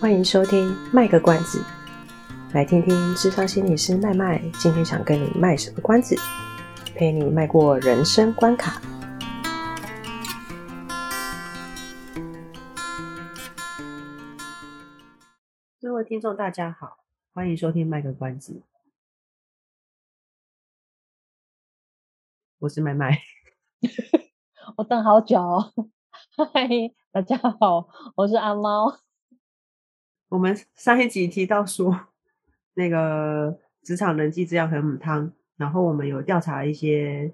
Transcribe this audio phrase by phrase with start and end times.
[0.00, 1.62] 欢迎收听卖个关子，
[2.54, 6.16] 来听听智商心理师麦麦今天想跟你卖什么关子，
[6.96, 8.80] 陪你迈过人生关卡。
[15.82, 17.04] 各位听众，大家好，
[17.34, 18.62] 欢迎收听卖个关子，
[22.60, 23.20] 我是麦麦，
[24.78, 25.74] 我等好久哦。
[26.54, 26.66] 嗨，
[27.12, 27.86] 大家好，
[28.16, 28.98] 我是阿猫。
[30.30, 32.06] 我们上一集提到说，
[32.74, 37.32] 那个职场人际这样很母汤，然后我们有调查一些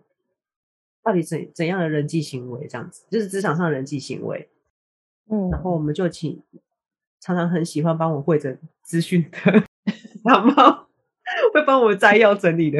[1.02, 4.48] 到底怎怎样的人际行为，这样子就是职场上人际行为。
[5.30, 6.42] 嗯，然后我们就请
[7.20, 9.62] 常常很喜欢帮我汇整资讯的
[10.24, 10.88] 阿猫，
[11.52, 12.78] 会帮我摘要整理的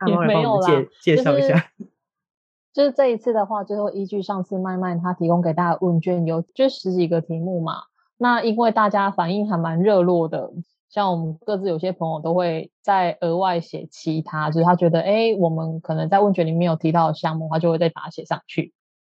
[0.00, 1.72] 阿猫来帮我们介介绍一下。
[2.74, 7.84] 就是这一次的话，最后依据上次麦麦他提供给大家问卷，有就十几个题目嘛。
[8.24, 10.50] 那因为大家反应还蛮热络的，
[10.88, 18.72] 像我们各自有些朋友都会再额外写其他，就是他觉得哎，我们可能在问卷里面有提到的项目，他就会再把它写上去。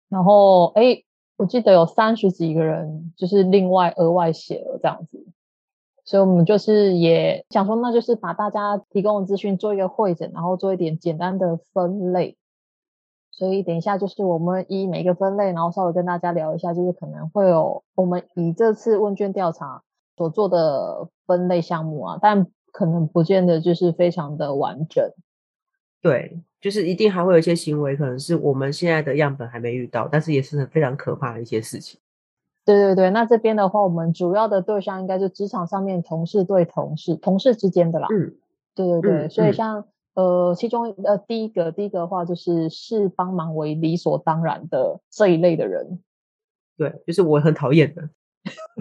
[0.08, 1.02] 然后哎，
[1.36, 5.22] 我记得有三十几个人就是另外额外写了这样子，
[6.06, 12.38] 所以我们就是也想说，那就是把大家提供的资讯做一个汇整，然后做一点简单的分类。
[13.36, 19.82] 所以等一下就是我们以每个分类，然后稍微跟大家聊一下，就是可能会有我们以这次问卷调查
[20.16, 25.04] 所做的分类项目啊，但可能不见得就是非常的完整。
[26.00, 31.98] 对，就是一定还会有一些行为，可能是我们现在的样本还没遇到，但是也是很非常可怕的一些事情。
[32.64, 38.06] 对对对，那这边的话，我们主要的对象应该就职场上面同事对同事、同事之间的啦。
[38.12, 38.36] 嗯，
[38.76, 39.86] 对对对，嗯、所以像。
[40.14, 46.00] 嗯呃，其中呃，第一个第一个的话就是视帮忙为理所当然的这一类的人，
[46.76, 48.08] 对，就是我很讨厌的，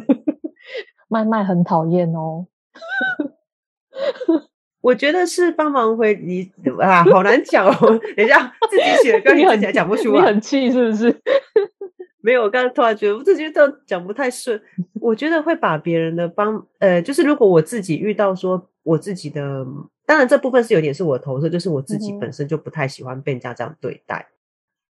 [1.10, 2.48] 麦麦很讨厌哦。
[4.82, 6.52] 我觉得是帮忙回理
[6.82, 7.74] 啊，好难讲哦。
[8.18, 11.10] 等一下，自己写的歌你很讲不出来，你很气是不是？
[12.24, 14.60] 没有，我刚刚突然觉得我自己都讲不太顺。
[15.02, 19.66] 我觉得会把别人的帮呃，就是如果我自己遇到说我自己的。
[20.06, 24.28] 当然，这部分是有点是我的投射，就是我自己本身就不太喜欢被人家这样对待。
[24.30, 24.36] 嗯、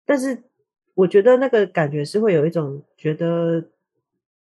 [0.06, 0.44] 但是，
[0.96, 3.64] 我觉得那个感觉是会有一种觉得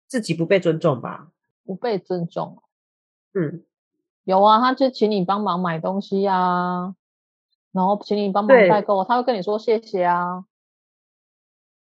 [0.07, 1.29] 自己不被尊重吧？
[1.65, 2.63] 不被尊重。
[3.35, 3.63] 嗯，
[4.25, 6.95] 有啊，他就请你帮忙买东西啊，
[7.73, 10.47] 然后请你帮忙代购，他会跟你说谢谢啊。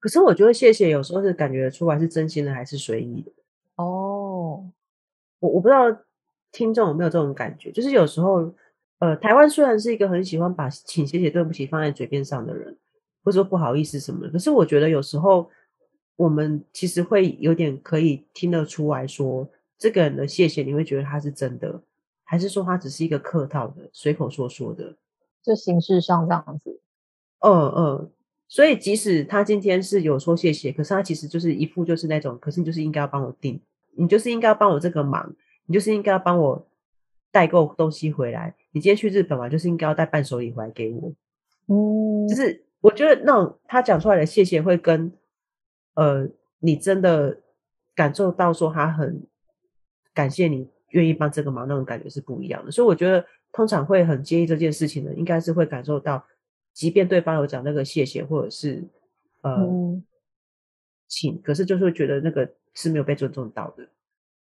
[0.04, 3.32] 可是我觉得谢谢有时候是感觉出来是真心的还是随意的。
[3.78, 4.70] 哦，
[5.40, 5.86] 我我不知道
[6.52, 8.54] 听众有没有这种感觉，就是有时候。
[9.00, 12.74] 呃，台湾虽然是一个很喜欢把请、谢谢、对不起放在嘴边上的人，
[13.22, 15.50] 或者说不好意思什么的，可是我觉得有时候
[16.16, 19.46] 我们其实会有点可以听得出来说，
[19.78, 21.84] 这个人的谢谢，你会觉得他是真的，
[22.24, 24.96] 还是说他只是一个客套的、随口说说的？
[25.42, 26.80] 就形式上这样子。
[27.40, 28.12] 嗯嗯，
[28.48, 33.60] 所以即使他今天是有说谢谢，可是他其实就是一副就是那种，可是你就是应该要帮我订，
[33.96, 35.34] 你就是应该要帮我这个忙，
[35.66, 36.68] 你就是应该要帮我
[37.32, 38.54] 代购东西回来。
[38.72, 41.14] 你今天去日本嘛，就是应该要带伴手礼回来给我。
[41.68, 45.12] 嗯，就是我觉得那种他讲出来的谢谢，会跟
[45.96, 46.28] 呃
[46.60, 47.40] 你真的
[47.96, 49.26] 感受到说他很
[50.14, 52.72] 感谢你愿意帮这个忙那种感觉是不一样的。
[52.72, 56.24] 所以我觉得通常会很介意这件事情的，应该是会感受到，
[56.74, 58.84] 即便对方有讲那个谢谢或者是
[59.42, 60.04] 呃、嗯、
[61.08, 63.84] 请，可是就是会觉得那个是没有被尊重到的。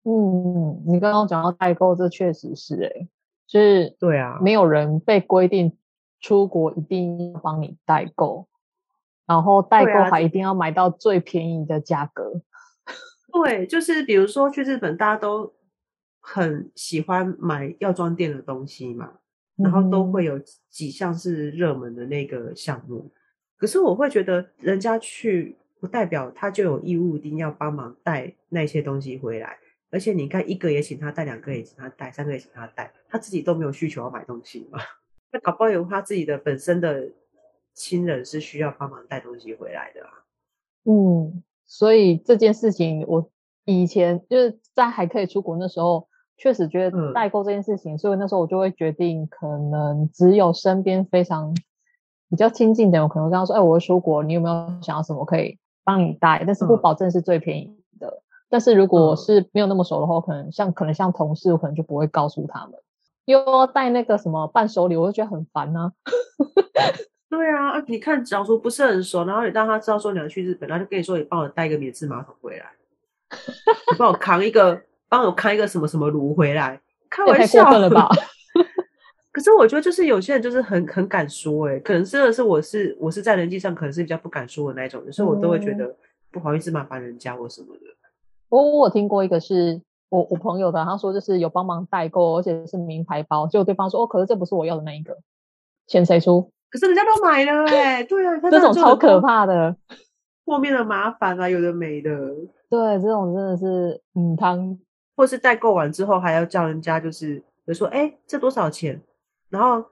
[0.04, 3.08] 嗯，你刚刚讲到代购，这确实是哎、欸
[3.46, 5.76] 就是对啊，没有人被规定
[6.20, 8.46] 出国一定要帮你代购，
[9.26, 12.42] 然后代购还一定要买到最便宜的价格。
[13.32, 15.54] 对，就是比如说去日本，大家都
[16.20, 19.14] 很喜欢买药妆店的东西嘛，
[19.62, 20.38] 然后都会有
[20.68, 23.10] 几项是热门的那个项目。
[23.56, 29.58] 可是我会觉得，人家去不代表他就有义务一定要帮忙带那些东西回来。
[29.90, 34.78] 而且你看，一个也请他带，两个也请他带，三个也请他带，他自己都没有需求要买东西嘛？
[35.32, 37.10] 那搞不好有他自己的本身的
[37.74, 40.10] 亲人是需要帮忙带东西回来的啊。
[40.84, 43.30] 嗯，所以这件事情，我
[43.64, 46.08] 以前就是在还可以出国那时候，
[46.40, 51.54] 确实觉得代购这件事情，嗯，所以那时候我就会决定，可能只有身边非常
[52.30, 56.42] 比较亲近的人，我可能跟他说：“哎，我会出国，你有没有想要什么可以帮你带？
[56.46, 58.06] 但是不保证是最便宜的。
[58.08, 62.74] 嗯”但是如果是没有那么熟的话，可能像可能像同事，我可能就不会告诉他们，
[63.26, 66.10] 又要带那个什么伴手礼，我就觉得很烦呢、啊。
[67.28, 72.72] 对啊，你看，假如说不是很熟，然后你让他知道说你要去日本，他就跟你说你帮我带一个免治马桶回来，
[73.92, 74.80] 你帮我扛一个，
[75.10, 76.80] 帮我开一个什么什么炉回来，
[77.10, 78.08] 开玩笑过分了吧？
[79.32, 85.94] 可是我觉得就是有些人就是很很敢说、欸，哎，可能真的是我是我是在人际上可能是比较不敢说的那一种，所以我都会觉得
[86.32, 87.80] 不好意思麻烦人家或什么的。
[88.48, 95.16] 我我听过一个是我我朋友的，他说就是有帮忙代购，而且是名牌包，结果对方说哦，可是这不是我要的那一个，
[95.86, 96.50] 钱谁出？
[96.68, 99.76] 可是人家都买了哎、欸，对啊，这种超可怕的，
[100.44, 102.10] 后面的麻烦啊，有的没的。
[102.68, 104.76] 对，这种真的是嗯，汤，
[105.20, 108.98] 或是代购完之后还要叫人家就是，比如说哎，这多少钱？
[109.50, 109.84] 然后，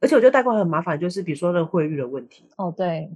[0.00, 2.46] 而且我觉得代购很麻烦，就是比如说那个汇率的问题。
[2.56, 3.10] 哦，对，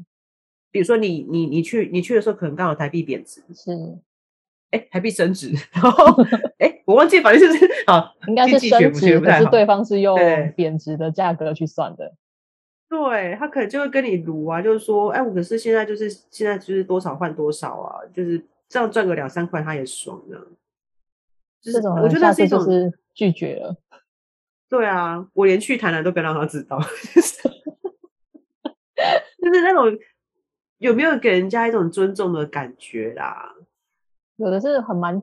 [0.70, 3.73] 比如说你你你去你去的时候，可能刚好台币贬值，是，
[4.70, 6.23] 哎，台币升值，然后
[6.58, 10.14] 哎，我忘记，反正就是 啊， 应该是升值，可是对方是用
[10.55, 12.12] 贬值的价格去算的。
[12.91, 20.47] 对，他可能就会跟你撸啊，就是说，哎，我可是现在就是现在就是多少换多少啊，就是这样赚个两三块，他也爽的。
[21.62, 22.64] 这种我觉得是一种
[23.14, 23.76] 拒绝了。
[24.69, 27.20] 对啊，我连去台南都不要让他知道， 就
[29.55, 29.97] 是那种
[30.79, 33.55] 有没有给人家一种尊重的感觉啦？
[34.37, 35.23] 有的是很蛮，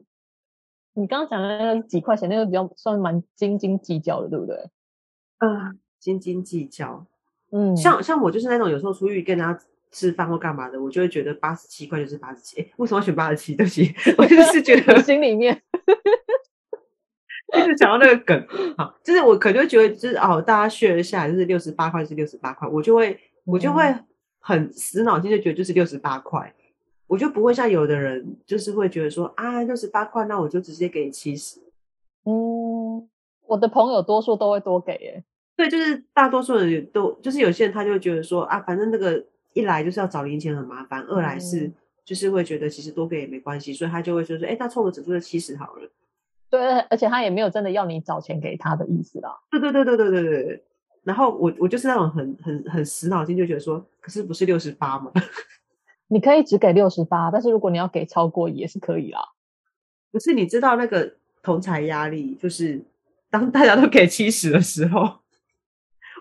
[0.93, 4.55] 你刚刚讲的那个几块钱，那个比较算蛮斤斤计较的，对不对？
[5.39, 7.05] 嗯，斤斤计较。
[7.51, 9.59] 嗯，像像我就是那种有时候出去跟人家
[9.93, 12.59] 吃饭或干嘛的，我就会觉得八十七块就是八十七。
[12.59, 13.53] 哎，为什么要选八十七？
[13.55, 15.61] 对不起，我就是觉得心里面
[17.55, 18.47] 一直想到那个梗。
[18.75, 23.95] 好，就是我可能就觉得就是哦，大家 share 下来就是六十八块是六十八块，我就会我就会
[24.39, 26.53] 很死脑筋就觉得就是六十八块，
[27.05, 31.59] 我就不会像有的人就是会觉得说啊六十八块，那我就直接给你七十。
[32.25, 33.07] 嗯，
[33.45, 35.23] 我的朋友多数都会多给耶。
[35.55, 41.71] 对，就是大多数人都，就是有些人他就会觉得说啊，反正那个一来就是要找零钱很麻烦，二来是
[42.03, 45.89] 就是会觉得其实多给也没关系，所以他就会说说，哎，他凑个整数就七十好了。
[46.49, 49.35] 对，而且他也没有真的要你找钱给他的意思啦。
[49.49, 50.63] 对对对对对对对。
[51.03, 55.11] 然后我我就是那种很很很死脑筋，就觉得说，可是不是六十八吗？
[56.07, 59.19] 你可以只给六十八，但是如果你要给超过也是可以啦。
[60.11, 62.81] 可是你知道那个同财压力，就是
[63.29, 65.22] 当大家都给七十的时候。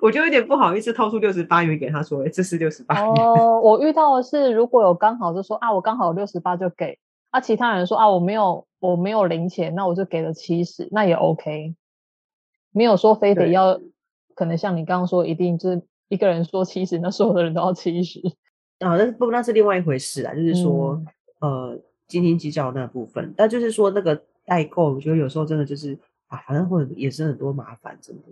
[0.03, 3.01] 我就有点不好意思掏出六十八元给他说，哎，这是六十八。
[3.01, 6.99] 哦，我遇到的是，如果有刚好就说啊，我刚好有六十八就给。
[7.31, 11.77] 啊，其他人说啊，我没有，我没有零钱，那我就给了七十，那也 OK。
[12.73, 13.81] 没有说非得要，
[14.35, 18.21] 可能像你刚刚说，一定就是一个人说七十，那所有的人都要七十。
[18.81, 21.01] 啊，那不，那是另外一回事啊，就是说，
[21.41, 21.79] 嗯、呃，
[22.09, 23.33] 斤斤计较那部分。
[23.37, 25.97] 但就是说，那个代购，我觉得有时候真的就是
[26.27, 28.23] 啊，反正会也是很多麻烦，真的。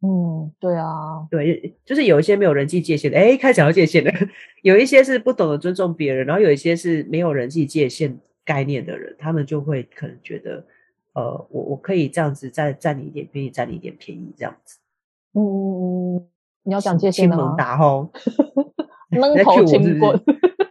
[0.00, 4.12] 嗯，对啊，对，就是有一些没有人际界限的，哎，开始要界限的，
[4.62, 10.64] 有一些是不懂得尊重别人，然后有一些是没有人际界限概念的人，他们就会可能觉得，
[11.14, 14.78] 呃，我我可以这样子再占你一点便宜，占你一点便宜这样子。
[15.34, 16.26] 嗯嗯嗯，
[16.62, 17.36] 你要讲界限吗？
[17.36, 18.08] 猛打吼，
[19.10, 20.16] 闷头轻滚，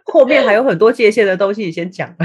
[0.05, 2.15] 后面还有很多界限的东西，你先讲。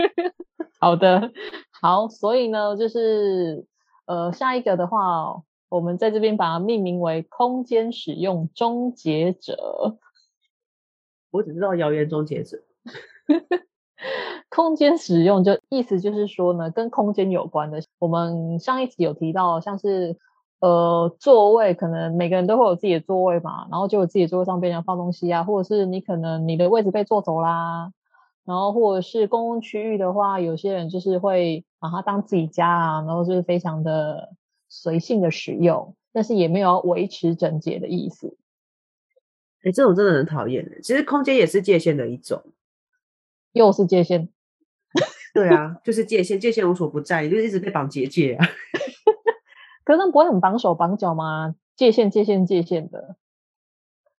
[0.78, 1.32] 好的，
[1.80, 3.64] 好，所以呢，就是
[4.04, 5.42] 呃，下一个的话。
[5.74, 9.98] 我们在这边把它命名为“空间使用终结者”。
[11.32, 12.62] 我只知道谣言终结者。
[14.48, 17.82] 空间使用就意思就是说呢，跟空间有关的。
[17.98, 20.16] 我们上一集有提到，像是
[20.60, 27.90] 呃座位，可能每个人都会有自己的座位嘛，然后就有自己的座位上被人放东西啊，或者是你可能你的位置被坐走啦，
[28.44, 34.36] 然后或者是公共区域的话，有些人就是会把它当自己家啊，然后就是非常的。
[34.76, 38.36] 随性的使用，但是也没有维持整洁的意思。
[39.62, 40.68] 哎、欸，这种真的很讨厌。
[40.82, 42.42] 其实空间也是界限的一种，
[43.52, 44.28] 又是界限。
[45.32, 48.46] 对啊， 就是界限，界限无所不在，就是一直被绑结界啊。
[49.84, 51.54] 可是不会很绑手绑脚吗？
[51.76, 53.16] 界限，界限，界限的。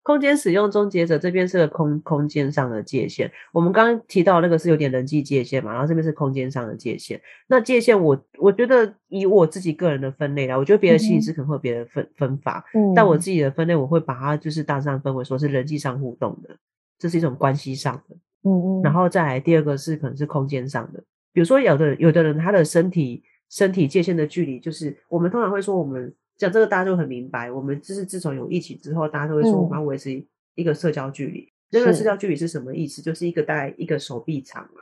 [0.06, 7.20] 空间使用终结者这边是个空空间上的界限，我们刚刚提到那个是有点人际界限嘛，然后这边是空间上的界限。
[7.48, 16.56] 那界限我我觉得以我自己个人的分类啦，我觉得别的心理师可能会有别的分、嗯、分法，嗯，但我自己的分类我会把它就是大致上分为说是人际上互动的，
[17.00, 26.14] 这是一种关系上的，嗯嗯，然后再来第二个是可能是空间上的，比如说有的有的人他的身体身体界限的距离，就是我们通常会说我们。
[26.38, 30.26] 讲这个大家就很明白，我们就是自从有疫情之后，大家都会说我们要维持
[30.56, 31.52] 一个社交距离。
[31.70, 33.02] 这、嗯、个社交距离是什么意思？
[33.02, 34.82] 就是一个大概一个手臂长嘛。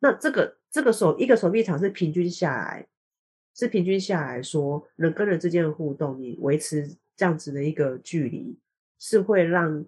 [0.00, 2.86] 那这个这个手一个手臂长是平均下来，
[3.54, 8.58] 是平均下来说人跟人之间的互动，你维持这样子的一个距离，
[8.98, 9.84] 是会让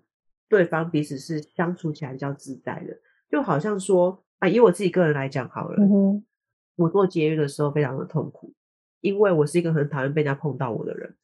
[0.48, 2.96] 对方彼此是相处起来比较自在的。
[3.30, 6.24] 就好像说啊，以我自己个人来讲好了，嗯、
[6.76, 8.52] 我做节约的时候非常的痛苦，
[9.04, 11.14] 因为我是一个很讨厌被人家碰到我的人。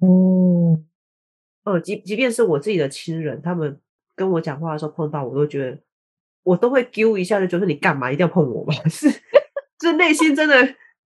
[0.00, 0.86] 嗯，
[1.64, 3.80] 呃，即即便是我自己的亲人，他们
[4.14, 5.76] 跟我讲话的时候碰到我，都觉得
[6.44, 8.72] 我都会丢一下，就觉得你干嘛一定要碰我吗？
[8.88, 9.08] 是，
[9.80, 10.54] 这内心真的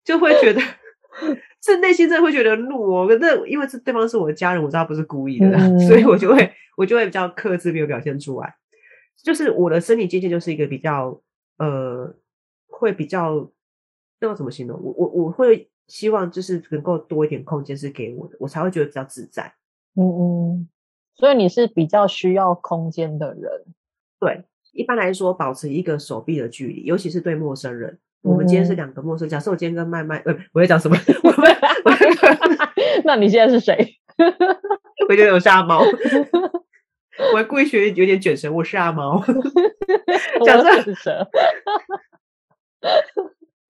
[0.04, 0.60] 就会觉得，
[1.64, 3.08] 是内心真的会觉得怒哦。
[3.08, 8.54] 可是因为这对方是我的家人，我知道不是故意的，嗯、所以我就会我就会比较克制，没有表现出来。
[9.24, 11.22] 就是我的身体界限就是一个比较
[11.58, 12.14] 呃，
[12.68, 13.50] 会比较。
[14.24, 14.80] 那要怎么形容？
[14.84, 19.54] 我我我会希望就是能够多一点空间是给我的，我才会觉得比较自在。
[19.96, 20.70] 嗯嗯，
[21.16, 23.52] 所以你是比较需要空间的人。
[24.20, 28.00] 对，一般来说，保持一个手臂的距离，尤其是对陌生人。
[28.22, 30.96] 我们今天是两个陌生人，假设我今天跟麦麦，呃，我在讲什么？
[31.24, 31.52] 我们，
[33.04, 33.76] 那你现在是谁？
[35.10, 35.82] 我觉得我是阿猫。
[37.34, 39.22] 我还故意学有点卷舌，我是阿猫。
[40.46, 40.58] 假
[40.94, 41.28] 设。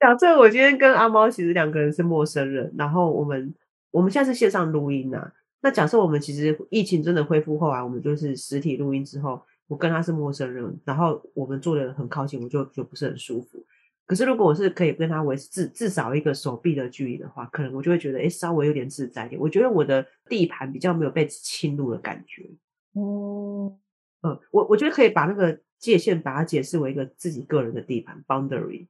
[0.01, 3.53] 假设我今天跟阿猫其实两个人是陌生人，然后我们
[3.91, 5.31] 我们现在是线上录音啊。
[5.61, 13.63] 那假设我们其实疫情真的恢复后来，我们就是实体录音之后，我跟他是陌生人，然后我们坐得很靠近，我就就不是很舒服。
[14.07, 19.39] 可是如果我是可以跟他维持至至少一个手臂的距离的话，可能我就会觉得哎，稍微有点自在一点。
[19.39, 22.49] 我觉得我的地盘比较没有被侵入的感觉。
[22.95, 23.77] 嗯
[24.23, 28.87] 嗯，我我觉得可以把那个界限把它解释为一个自己个人的地盘 boundary。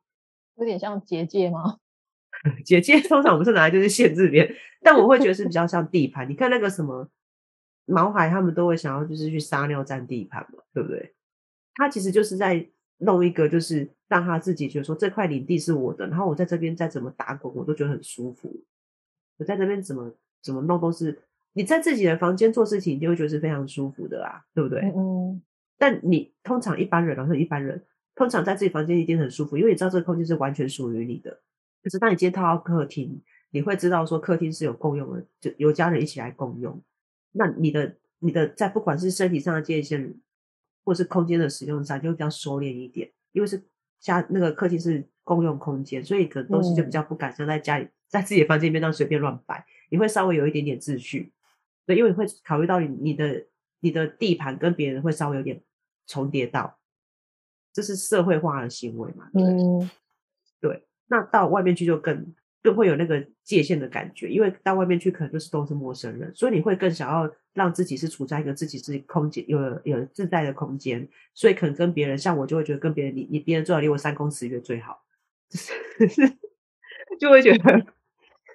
[0.62, 1.78] 有点像结界吗？
[2.66, 6.28] 结界通常我们是拿来就是限制别人，但我会觉得是比较像地盘。
[6.30, 7.08] 你看那个什么
[7.86, 11.14] 毛孩，他们都会想要就是去撒尿占地盘嘛，对不对？
[11.76, 18.64] 他其实就是在弄一个，就是让他自己觉得说这块领地是我的，然后我在这边再怎么打滚，我都觉得很舒服。
[19.38, 21.20] 我在这边怎么怎么弄都是
[21.54, 24.82] 你在自己的房间做事情，你就会觉得是非常舒服的啊，对不对？
[24.96, 25.42] 嗯。
[25.78, 27.84] 但你通常一般人，然后一般人。
[28.16, 31.42] 通常在自己房间一定很舒服，因为你知道这个空间是完全属于你的。
[31.84, 36.82] 可是当你今天套到客厅，你会知道说客厅是有共用的，就由家人一起来共用。
[37.32, 40.14] 那你的你的在不管是身体上的界限，
[40.84, 43.12] 或是空间的使用上，就会比较收敛一点。
[43.32, 43.64] 因为是
[44.00, 49.66] 家那个客厅是共用空间，所以可能东西就比较不敢像在家里，在自己的房间里面这样随便乱摆。
[49.90, 51.32] 你会稍微有一点点秩序，
[51.86, 53.46] 对，因为你会考虑到你你的
[53.80, 55.62] 你的地盘跟别人会稍微有点
[56.06, 56.78] 重叠到。
[57.74, 59.30] 这是社会化的行为嘛？
[59.34, 59.90] 对，嗯，
[60.60, 60.84] 对。
[61.08, 75.04] 那到外面去就更更会有那个界限的感觉，因为到外面去可能就是都是陌生人，所以你会更想要让自己是处在一个自己自己空间有有自在的空间，所以可能跟别人，像我就会觉得跟别人，你你别人最好离我三公尺远最好，
[76.00, 76.22] 就是
[77.20, 77.86] 就会觉得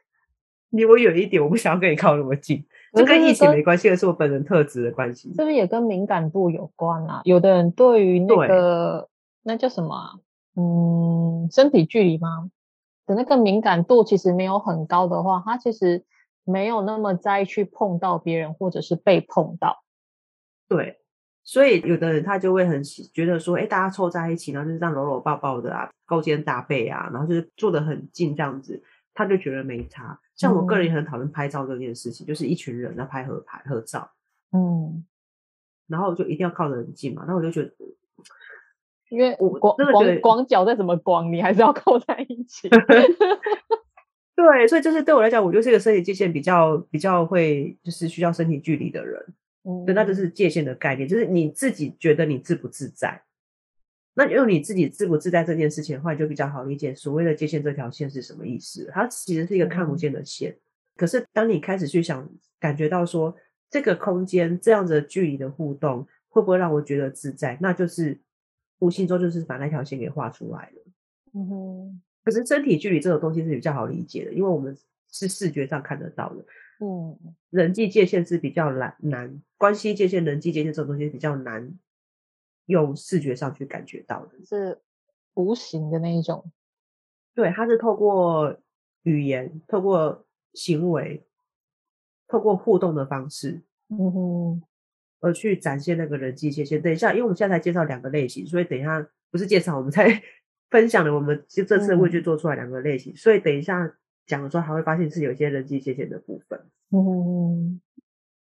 [0.70, 2.66] 离我远一点，我不想要跟你靠那么近。
[2.96, 5.28] 这跟疫情没关系，而是我本人特质的关系。
[5.34, 7.20] 是不是也跟敏感度有关啊？
[7.24, 9.08] 有的人对于那个
[9.42, 10.12] 那叫什么啊？
[10.56, 12.50] 嗯，身体距离吗？
[13.06, 16.04] 的那个敏感度其实没有很高的话，他其实
[16.44, 19.84] 没有那么在意去碰到别人，或者是被碰到。
[20.68, 20.98] 对，
[21.44, 28.82] 所以有的人他就会很觉得说，哎，大家凑在一起，然后就是这样搂搂抱抱的啊，勾肩搭背啊，然后就是坐得很近这样子，
[29.16, 30.20] 他就觉得没差。
[30.37, 34.08] 像我个人也很讨厌拍照这件事情，嗯、就是一群人在拍合拍合照，
[34.52, 35.04] 嗯，
[35.88, 37.73] 然后就一定要靠得很近嘛，那我就觉得，
[39.08, 42.68] 因为我光光广角再怎么广，你还是要靠在一起。
[44.37, 49.25] 对，所以就是对我来讲，我就是一个身体界限比较比较会就是需要身体距离的人，
[49.64, 53.23] 嗯，对，那就是界限的概念，就是你自己觉得你自不自在。
[54.18, 58.88] 那用你自己自不自在这件事情的话，你就比较好理解所谓的界限这条线是什么意思。
[58.90, 60.58] 它其实是一个看不见的线，嗯、
[60.96, 62.26] 可是当你开始去想，
[62.58, 63.37] 感觉到说
[63.68, 68.18] 这个空间这样子的距离的互动会不会让我觉得自在，那就是
[68.78, 70.82] 无形中就是把那条线给画出来了。
[71.35, 72.02] 嗯哼。
[72.25, 74.75] 可是身体距离这种东西是比较好理解的，因为我们
[75.12, 76.42] 是视觉上看得到的。
[76.80, 77.18] 嗯。
[77.50, 81.70] 人际界限是比较难难，关系界限、人际界限这种东西比较难。
[82.66, 84.80] 用视觉上去感觉到的是
[85.35, 86.50] 无形的那一种，
[87.35, 88.56] 对，它是透过
[89.02, 91.25] 语言、透过行为、
[92.26, 94.62] 透过互动的方式，嗯哼，
[95.20, 96.80] 而去展现那个人际界限。
[96.82, 100.23] 等一下，因为我们现在才介绍两个类型，所以等一下不是介绍，我们才
[100.70, 103.96] 分享了我们就这次会去做出来两个类型，嗯、所以等一下
[104.26, 106.58] 讲的时候还会发现是有一些人际界限的部分。
[106.90, 107.80] 嗯哼，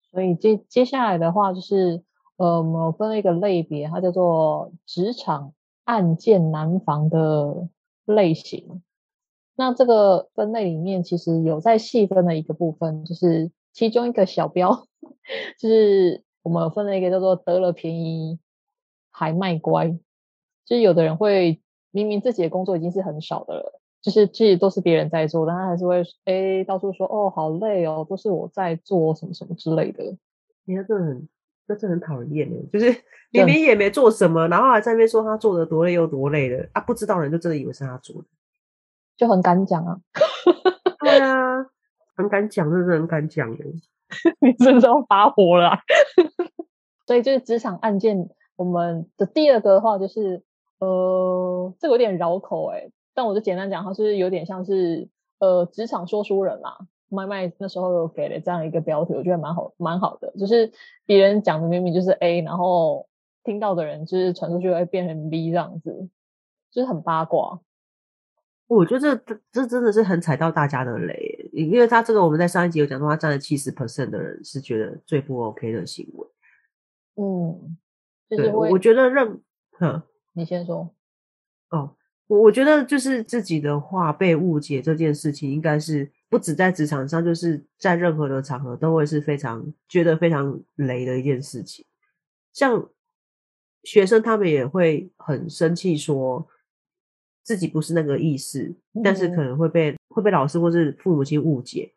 [0.10, 2.04] 所以接接下来的话就是。
[2.38, 5.54] 呃，我们分了一个类别，它叫做职场
[5.84, 7.68] 暗箭难防的
[8.06, 8.82] 类型。
[9.56, 14.88] 那这个分类里面，其实有在细分的一个部分，就是其中一个小标，
[15.60, 18.40] 就是我们分了一个叫做得了便宜
[19.10, 19.90] 还卖乖。
[20.66, 30.04] 就是有的人会明明自己的工作已经是很少的了，就是其实都是别人在做，但他还是会哎到处说哦好累哦，都是我在做什么什么之类的。
[30.66, 31.28] 你看这很，
[31.68, 38.28] 这真很讨厌的，就是明明也没做什么，然后还在那边说他做的多累又多累的啊，不知道人就真的以为是他做的，
[39.18, 40.00] 就很敢讲啊。
[41.00, 41.66] 对啊，
[42.16, 43.66] 很敢讲，真的很敢讲的。
[44.40, 45.80] 你真的要发火了，
[47.06, 50.42] 所以就是职场案件，我们的第二个的话就是，
[50.80, 55.10] 呃，这个有点绕口哎，但我就简单讲，它是有点像是
[55.40, 56.78] 呃职场说书人啦。
[57.10, 60.72] 麦麦那时候有给了这样一个标题，我觉得蛮好，蛮好的，就是
[61.06, 63.08] 别人讲的明明就是 A，然后
[63.44, 66.10] 听到的人就是传出去会变成 B 这样子，
[66.72, 67.60] 就是很八卦。
[68.68, 76.28] 我觉得这这真的是很踩到大家的雷，因为他这个我们在上一集有讲到，他占了七十 percent 的人是觉得最不 OK 的行为。
[77.16, 77.78] 嗯，
[78.30, 79.42] 就是对，我觉得任，
[79.80, 80.94] 哼，你先说。
[81.70, 81.96] 哦，
[82.28, 91.86] 我我觉得就是自己的话被误解这件事情，应该是不止在职场上，就是在任何的场合都会是非常觉得非常雷的一件事情。
[92.54, 92.90] 像
[93.84, 96.48] 学生他们也会很生气说。
[97.48, 101.94] 自己不是那个意思，但是可能会被、嗯、会被老师或是父母亲误解，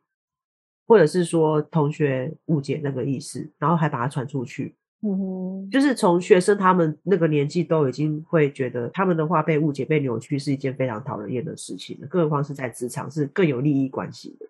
[0.86, 4.76] 或者是说同学误解那个意思，然后还把它传出去。
[5.02, 14.46] 嗯哼，就是从学生他们那个年纪都已经会觉得他们的话被误解、被扭曲是一件非常讨人厌的事情了，更何况是在职场是更有利益关系的。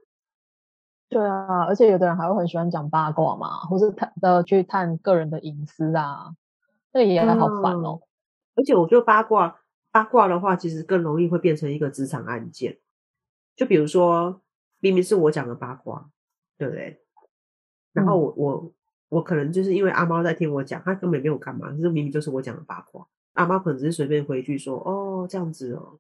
[1.09, 6.35] 对啊，而且有的人还会很喜欢讲八卦嘛，或是探的去探个人的隐私啊，
[6.93, 8.07] 这也好烦哦、嗯。
[8.57, 9.57] 而且我觉得八卦。
[9.93, 12.79] 八卦的话，其实更容易会变成一个职场案件。
[13.57, 14.41] 就比如说，
[14.79, 16.09] 明明是我讲的八卦，
[16.57, 17.03] 对不对？
[17.93, 18.73] 然后我、嗯、我
[19.11, 23.07] 我可能就是因为阿猫在听我讲，他根本没有干嘛，可是明明就是我讲的八卦。
[23.35, 25.99] 阿猫可能只是随便回一句说：“哦，这样子哦。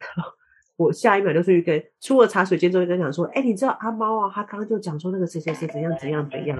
[0.76, 4.32] ”我下一秒就出去跟出了茶水间之后跟他讲说：“哎，你知道阿猫啊？
[4.34, 6.58] 他刚刚就讲说那个谁谁谁怎样怎样怎样。”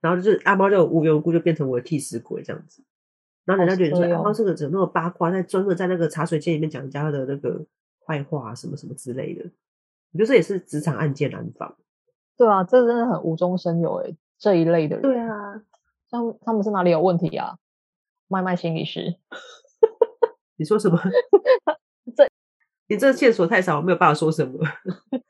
[0.00, 2.82] 然后就是阿猫就无缘无故就变成我的替死鬼这样子。
[3.44, 7.64] 然后人家觉得说，阿猫这个怎么那么八卦，在专门在那个茶水间里面讲人家的那个
[8.06, 9.42] 坏话，什么什么之类的。
[10.12, 11.74] 我觉得这也是职场案件难防。
[12.36, 15.02] 对啊，这真的很无中生有诶，这一类的人。
[15.02, 15.62] 对啊，
[16.10, 17.58] 像他们是哪里有问题啊？
[18.28, 19.16] 麦麦心理师，
[20.56, 20.98] 你说什么？
[22.14, 22.28] 这
[22.88, 24.58] 你这线索太少，我没有办法说什么。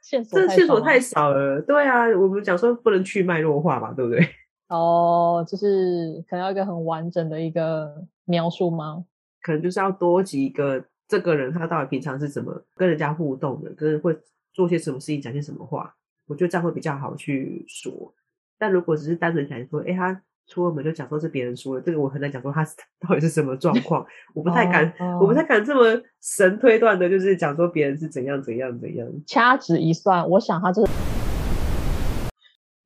[0.01, 1.61] 线索这线索太少了。
[1.63, 4.25] 对啊，我们讲说不能去脉络化嘛，对不对？
[4.69, 9.05] 哦，就是可能要一个很完整的一个描述吗？
[9.43, 14.17] 可能就是要多几个这个人他到底平常是怎么跟人家互动的，跟会
[14.53, 15.95] 做些什么事情，讲些什么话，
[16.27, 18.13] 我觉得这样会比较好去说。
[18.59, 22.65] 但如果只是单纯讲说，哎，他出了门就讲说是别人说的，这个我很难讲说他
[23.07, 29.07] 到底是什么状况，我不太敢，哦、我不太敢这么神推断的，就是讲说别人是怎样怎样怎样。
[29.27, 30.93] 掐指一算，我想他 就 是。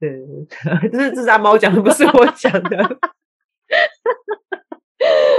[0.01, 0.27] 对，
[0.91, 2.99] 这是这是阿猫讲的，不是我讲的。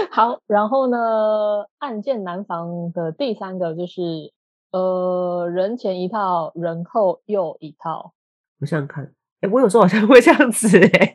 [0.09, 4.31] 好，然后呢，案件难防的第三个就是，
[4.71, 8.13] 呃，人前一套，人后又一套。
[8.61, 9.11] 我想想看，
[9.43, 11.13] 哎，我有时候好像会这样子， 哎，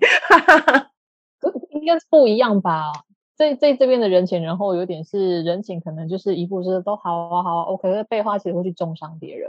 [1.70, 2.92] 应该是不一样吧？
[3.36, 9.48] 在在这边的人前人后，有点是人情可能就是一步是都好啊好啊，OK，背后其实会去重伤别人。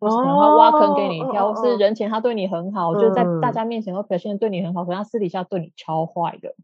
[0.00, 6.54] 然后挖坑给你跳，或是人前他对你很好，哦、就在大家面前都表现对你很好，可是他私底下对你超坏的，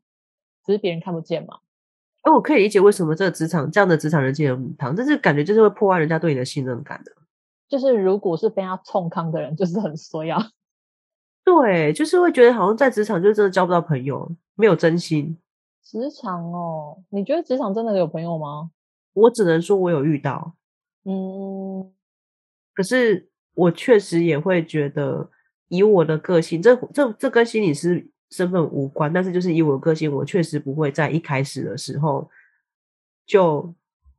[0.67, 1.57] 只是别人看不见嘛。
[2.25, 7.13] 哦，我可以理解为什么这个职场这样的职场人际很母汤，但是感觉就是会破坏人家对你的信任感的。
[7.67, 10.51] 就是如果是被他冲康的人，就是很衰啊。
[11.45, 15.37] 对，就是会觉得好像在职场就真的交不到朋友，没有真心。
[15.83, 18.71] 职场哦，你觉得职场真的有朋友吗？
[19.13, 20.55] 我只能说我有遇到，
[21.05, 21.93] 嗯，
[22.75, 23.29] 可是。
[23.55, 25.29] 我确实也会觉得，
[25.69, 32.31] 以我的个性，这这这跟心理师身份无关，但是就是以我的个性，我确实不会在一开始的时候
[33.27, 33.75] 就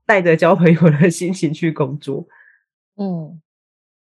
[0.05, 2.27] 带着交朋友的心情去工作，
[2.97, 3.41] 嗯，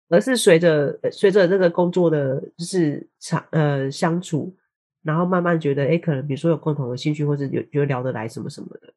[0.08, 4.54] 而是随着随着这个工作的就是长呃相处，
[5.02, 8.92] 然后慢慢觉得，哎，可能比如说有共同的兴趣，或者有觉得聊得来什么什么的，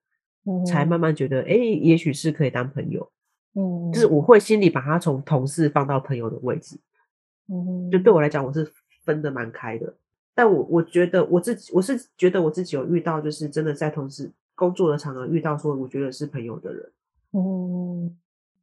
[0.45, 3.11] 嗯，才慢慢觉得，哎，也许是可以当朋友。
[3.55, 6.77] 嗯，就是我会心里把他从同事放到朋友的位置，
[7.47, 8.71] 嗯，就对我来讲，我是
[9.03, 9.91] 分的蛮开的。
[10.35, 16.91] 但我我觉得我自己，我是觉得我自己有遇到，就是真的在同事工作的场合遇到说，我觉得是朋友的人。
[17.33, 18.15] 嗯，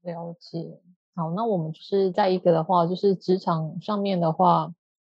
[0.02, 0.80] 了解。
[1.16, 4.72] 好，那我们就是在一个的话，就是职场上面的话，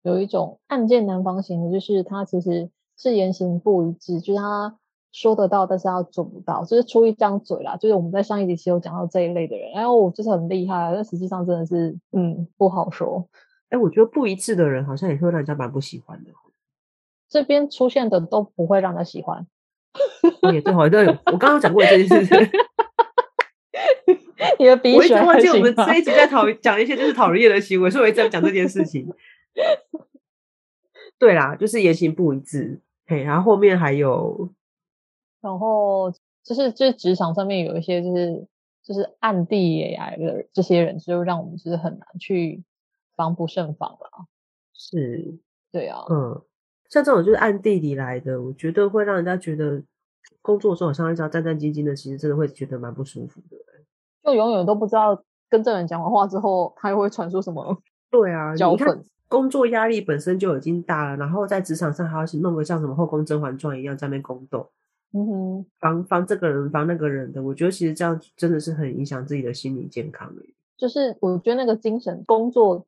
[0.03, 4.79] 有一种案件难方型的，就是他其实是言行不一致，就是他。
[5.13, 7.75] 说得到，但是他做不到，就是出一张嘴啦。
[7.79, 13.27] 就是我们在上一集其实有讲到这一类的人，哎，我就是很厉害，但实际上真的是，嗯，不好说。
[13.71, 16.31] 哎，我觉得不一致的人好像也会让人家蛮不喜欢的。
[17.31, 19.47] 这边出现的都不会让他喜欢。
[20.53, 22.37] 也对，好像我刚刚讲过这件事情。
[24.59, 29.09] 你的鼻血，我一直忘记我们这一直在讨讲一些就是讨人厌的行为，所以我一直在讲这件事情。
[31.19, 32.81] 对啦，就是言行不一致。
[33.07, 34.51] 嘿，然后后面还有。
[35.41, 36.11] 然后
[36.43, 38.47] 就是，就是职场上面有一些，就是
[38.83, 42.65] 就是暗地也来的这些人，就让我们就是很难去
[43.15, 44.27] 防不胜防了。
[44.75, 45.39] 是，
[45.71, 46.43] 对啊，嗯，
[46.91, 49.83] 像这种就是暗地里来的，我觉得会让人家觉得
[50.43, 53.57] 工作的时候好像一直要战战兢兢的，其实真的会觉得蛮不舒服的。
[54.27, 57.79] 就永远都不知道跟这人讲完话之后，他又会传出什么？
[58.11, 64.69] 对啊，你看工作压力本身就已经大了，然后在职场上还要去弄个像什么《后宫甄嬛传》一样在那边宫斗。
[65.13, 70.43] 嗯哼，防防这个人，防那个人的，我觉得其实这样真的是很影响自己的心理健康的。
[70.77, 72.85] 就是我觉得那个精神工作，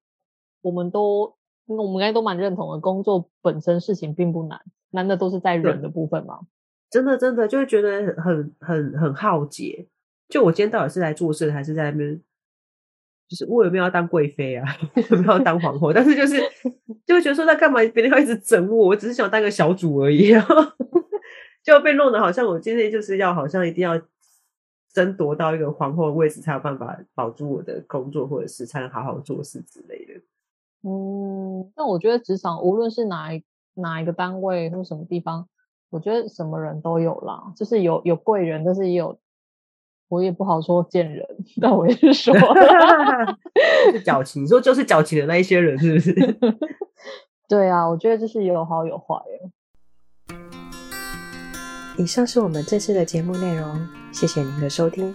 [0.62, 1.35] 我们都
[1.66, 2.79] 我们应该都蛮认同的。
[2.81, 6.40] 工作本身事情并不难，难的都是在人的部分嘛。
[6.90, 9.87] 真的真的就会觉得很很很耗竭。
[10.29, 12.21] 就我今天到底是来做事，还是在那边？
[13.29, 14.67] 就是我有没有要当贵妃啊？
[15.11, 15.93] 有没有要当皇后？
[15.93, 16.41] 但是就是
[17.05, 18.88] 就会觉得说，那干嘛别人要一直整我？
[18.88, 20.47] 我只是想当个小主而已啊。
[21.62, 24.01] 就被弄得好像我今天就是要好像一定要
[24.95, 30.14] 争夺到一个皇后的位置才有办法保住我的工作，或者是才能好好做事之类的。
[30.88, 35.47] 嗯，那我觉得职场无论是哪一哪一个单位或什么地方，
[35.91, 39.19] 我觉得什么人都有啦，就是有有贵人，但是也有
[40.09, 41.25] 我也不好说见人，
[41.61, 42.35] 但我也是说
[43.92, 46.14] 是矫情，你说就是矫情的那一些人是不是？
[47.49, 50.37] 对啊，我觉得就是有好有坏耶。
[51.99, 55.14] 以上是我们这次的节目内容，谢谢您的收听。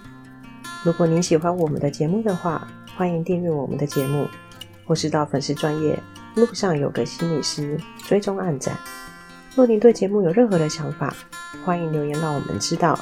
[0.84, 4.28] 如果您喜欢我们的节目的话，欢迎订阅我们的节目，
[4.86, 5.98] 或是到粉丝专业
[6.36, 8.78] 路上有个心理师追踪暗赞。
[9.56, 11.16] 若您对节目有任何的想法，
[11.64, 13.00] 欢迎留言让我们知道。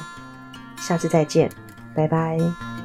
[0.76, 1.50] 下次再见，
[1.94, 2.81] 拜拜。